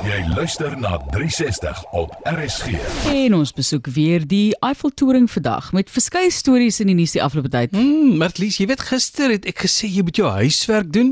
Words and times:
Jy 0.00 0.20
luister 0.32 0.72
na 0.80 0.94
360 1.12 1.80
op 1.92 2.14
RSG. 2.24 2.70
En 3.10 3.34
ons 3.36 3.50
besoek 3.52 3.90
weer 3.92 4.22
die 4.24 4.54
Eiffeltoring 4.64 5.26
vandag 5.28 5.66
met 5.76 5.90
verskeie 5.92 6.30
stories 6.32 6.78
in 6.80 6.88
die 6.88 6.94
nuus 6.96 7.12
die 7.12 7.20
afgelope 7.20 7.50
tyd. 7.52 7.74
Hmm, 7.76 8.14
Martlies, 8.16 8.56
jy 8.56 8.70
weet 8.70 8.80
gister 8.88 9.28
het 9.34 9.44
ek 9.50 9.60
gesê 9.66 9.90
jy 9.92 10.04
moet 10.06 10.16
jou 10.16 10.30
huiswerk 10.32 10.88
doen. 10.94 11.10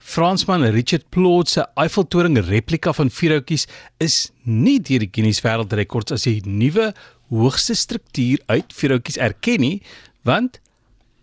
Fransman 0.00 0.64
Richard 0.72 1.04
Plot 1.12 1.52
se 1.52 1.66
Eiffeltoring 1.76 2.38
replika 2.46 2.94
van 2.96 3.12
vierhoutjies 3.12 3.66
is 4.00 4.16
nie 4.48 4.78
deur 4.80 5.04
die 5.04 5.10
Guinness 5.12 5.44
Wêreldrekords 5.44 6.16
as 6.16 6.24
die 6.24 6.40
nuwe 6.48 6.94
hoogste 7.28 7.76
struktuur 7.76 8.40
uit 8.48 8.72
vierhoutjies 8.72 9.20
erken 9.20 9.60
nie, 9.66 9.76
want 10.24 10.62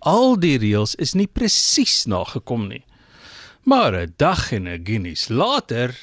al 0.05 0.37
die 0.37 0.53
reëls 0.61 0.93
is 1.01 1.17
nie 1.17 1.25
presies 1.25 2.05
nagekom 2.05 2.69
nie. 2.69 2.83
Maar 3.65 4.05
'n 4.05 4.13
dag 4.17 4.53
en 4.53 4.69
'n 4.69 4.85
Guinness 4.85 5.29
later, 5.29 5.97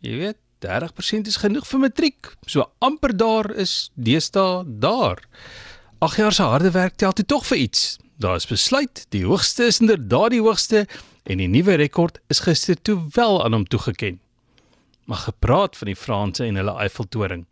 jy 0.00 0.16
weet, 0.16 0.40
30% 0.66 1.30
is 1.30 1.38
genoeg 1.42 1.66
vir 1.66 1.80
matriek. 1.80 2.32
So 2.46 2.66
amper 2.78 3.14
daar 3.16 3.50
is 3.54 3.90
deesdae 3.94 4.64
daar. 4.66 5.22
Ag 5.98 6.16
jaar 6.16 6.32
se 6.32 6.42
harde 6.42 6.70
werk 6.74 6.96
tel 6.96 7.12
toe 7.12 7.24
tog 7.24 7.46
vir 7.46 7.58
iets. 7.58 7.96
Daar 8.18 8.36
is 8.36 8.46
besluit, 8.48 9.06
die 9.12 9.24
hoogste 9.24 9.66
is 9.70 9.80
inderdaad 9.80 10.30
die 10.32 10.40
hoogste 10.40 10.86
en 11.24 11.38
die 11.38 11.48
nuwe 11.48 11.76
rekord 11.76 12.18
is 12.32 12.42
gister 12.44 12.78
toe 12.82 12.98
wel 13.14 13.42
aan 13.44 13.52
hom 13.52 13.66
toegeken. 13.68 14.20
Maar 15.06 15.24
gepraat 15.28 15.76
van 15.76 15.92
die 15.92 15.96
Franse 15.96 16.44
en 16.44 16.56
hulle 16.56 16.74
Eiffeltoring. 16.82 17.46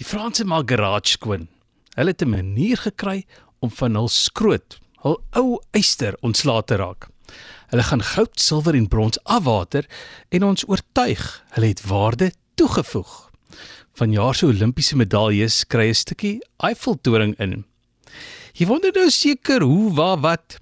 Die 0.00 0.06
Franse 0.06 0.44
maak 0.44 0.70
garage 0.70 1.14
skoon. 1.16 1.48
Hulle 1.94 2.10
het 2.10 2.22
'n 2.22 2.30
manier 2.30 2.76
gekry 2.76 3.26
om 3.58 3.70
van 3.70 3.94
hul 3.94 4.08
skroot, 4.08 4.78
hul 5.02 5.22
ou 5.30 5.60
yster 5.70 6.16
ontslae 6.20 6.64
te 6.64 6.76
raak. 6.76 7.08
Hulle 7.70 7.82
gaan 7.82 8.02
goud, 8.02 8.40
silwer 8.40 8.74
en 8.74 8.88
brons 8.88 9.18
afwater 9.24 9.86
en 10.28 10.44
ons 10.44 10.64
oortuig 10.66 11.44
hulle 11.54 11.66
het 11.66 11.82
waarde 11.86 12.32
toegevoeg. 12.60 13.30
Vanjaar 13.96 14.34
se 14.36 14.46
Olimpiese 14.46 14.96
medaljes 14.96 15.64
kry 15.66 15.88
'n 15.88 15.94
stukkie 15.94 16.40
Eiffeltoring 16.58 17.34
in. 17.38 17.64
Jy 18.52 18.66
wonder 18.66 18.92
nou 18.92 19.10
seker 19.10 19.62
hoe, 19.62 19.94
waar, 19.94 20.20
wat 20.20 20.58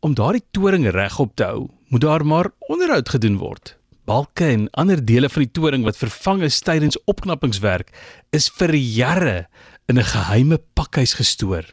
om 0.00 0.14
daardie 0.14 0.44
toring 0.50 0.88
regop 0.90 1.36
te 1.36 1.44
hou, 1.44 1.68
moet 1.88 2.00
daar 2.00 2.24
maar 2.24 2.50
onderhoud 2.68 3.08
gedoen 3.08 3.36
word. 3.36 3.76
Balke 4.04 4.44
en 4.44 4.70
ander 4.70 5.04
dele 5.04 5.28
van 5.28 5.42
die 5.42 5.50
toring 5.52 5.84
wat 5.84 5.96
vervang 5.96 6.42
is 6.42 6.60
tydens 6.60 6.96
opknappingswerk 7.04 7.90
is 8.30 8.48
vir 8.48 8.74
jare 8.74 9.48
in 9.88 9.98
'n 9.98 10.04
geheime 10.04 10.58
pakhuis 10.74 11.14
gestoor. 11.14 11.64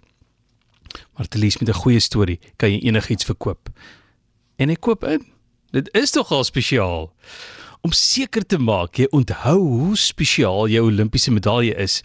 Maar 1.16 1.28
te 1.28 1.38
lees 1.38 1.58
met 1.58 1.70
'n 1.70 1.82
goeie 1.84 2.00
storie 2.00 2.40
kan 2.58 2.72
jy 2.72 2.80
enigiets 2.80 3.26
verkoop. 3.26 3.70
En 4.58 4.70
ek 4.70 4.82
koop 4.82 5.04
in. 5.04 5.26
Dit 5.72 5.90
is 5.94 6.12
tog 6.12 6.32
al 6.32 6.44
spesiaal. 6.44 7.14
Om 7.84 7.92
seker 7.92 8.46
te 8.48 8.56
maak 8.64 8.96
jy 8.96 9.10
onthou 9.12 9.58
hoe 9.60 9.96
spesiaal 10.00 10.70
jou 10.72 10.86
Olimpiese 10.88 11.34
medalje 11.36 11.74
is, 11.84 11.98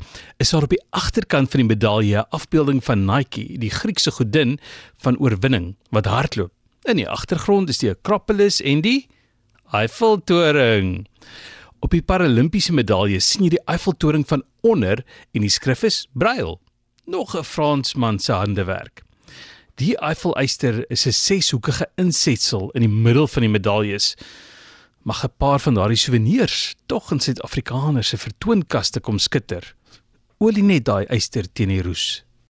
is 0.42 0.50
daar 0.50 0.64
op 0.66 0.72
die 0.74 0.80
agterkant 0.90 1.52
van 1.52 1.60
die 1.62 1.68
medalje 1.68 2.18
'n 2.18 2.30
afbeelding 2.34 2.80
van 2.82 3.04
Nike, 3.06 3.44
die 3.62 3.70
Griekse 3.70 4.10
godin 4.10 4.58
van 4.98 5.18
oorwinning 5.18 5.76
wat 5.90 6.10
hardloop. 6.10 6.50
In 6.82 6.96
die 6.96 7.08
agtergrond 7.08 7.68
is 7.68 7.78
die 7.78 7.90
Akropolis 7.90 8.60
en 8.60 8.80
die 8.80 9.06
Eiffeltoring. 9.70 11.06
Op 11.78 11.90
die 11.90 12.02
Paralimpiese 12.02 12.72
medalje 12.72 13.20
sien 13.20 13.44
jy 13.44 13.50
die 13.50 13.66
Eiffeltoring 13.66 14.26
van 14.26 14.42
onder 14.62 15.04
en 15.32 15.40
die 15.40 15.50
skrif 15.50 15.84
is 15.84 16.08
Braille. 16.12 16.58
Nog 17.06 17.36
'n 17.36 17.44
Fransman 17.44 18.18
se 18.18 18.32
handewerk. 18.32 19.02
Die 19.76 19.96
Eiffelyster 19.96 20.90
is 20.90 21.06
'n 21.06 21.12
seshoekige 21.12 21.86
insetsel 21.94 22.70
in 22.74 22.80
die 22.80 22.90
middel 22.90 23.28
van 23.28 23.42
die 23.42 23.50
medaljes. 23.50 24.16
Mag 25.09 25.25
'n 25.25 25.33
paar 25.37 25.61
van 25.61 25.75
daardie 25.75 25.97
souvenirs 25.97 26.75
tog 26.87 27.11
in 27.11 27.20
Suid-Afrikaners 27.20 28.09
se 28.09 28.17
vertoonkaste 28.17 29.01
kom 29.01 29.19
skitter. 29.19 29.75
Olie 30.39 30.62
net 30.62 30.84
daai 30.84 31.06
yster 31.09 31.47
teen 31.53 31.69
die 31.69 31.83
roes. 31.83 32.25